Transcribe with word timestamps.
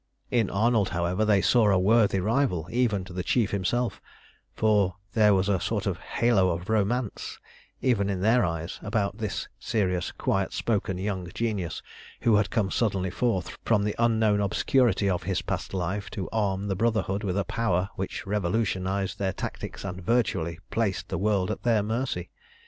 In 0.31 0.49
Arnold, 0.49 0.89
however, 0.97 1.23
they 1.25 1.43
saw 1.43 1.69
a 1.69 1.77
worthy 1.77 2.19
rival 2.19 2.67
even 2.71 3.03
to 3.03 3.13
the 3.13 3.21
Chief 3.21 3.51
himself, 3.51 4.01
for 4.55 4.95
there 5.13 5.35
was 5.35 5.47
a 5.47 5.59
sort 5.59 5.85
of 5.85 5.99
halo 5.99 6.49
of 6.49 6.71
romance, 6.71 7.37
even 7.83 8.09
in 8.09 8.19
their 8.21 8.43
eyes, 8.43 8.79
about 8.81 9.19
this 9.19 9.47
serious, 9.59 10.11
quiet 10.11 10.53
spoken 10.53 10.97
young 10.97 11.29
genius, 11.35 11.83
who 12.21 12.37
had 12.37 12.49
come 12.49 12.71
suddenly 12.71 13.11
forth 13.11 13.55
from 13.63 13.83
the 13.83 13.93
unknown 13.99 14.41
obscurity 14.41 15.07
of 15.07 15.21
his 15.21 15.43
past 15.43 15.71
life 15.71 16.09
to 16.09 16.27
arm 16.31 16.67
the 16.67 16.75
Brotherhood 16.75 17.23
with 17.23 17.37
a 17.37 17.43
power 17.45 17.89
which 17.95 18.25
revolutionised 18.25 19.19
their 19.19 19.33
tactics 19.33 19.83
and 19.85 20.01
virtually 20.01 20.57
placed 20.71 21.09
the 21.09 21.19
world 21.19 21.51
at 21.51 21.61
their 21.61 21.83
mercy. 21.83 22.31